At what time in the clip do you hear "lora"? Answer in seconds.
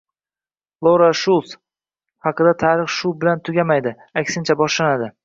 0.87-1.09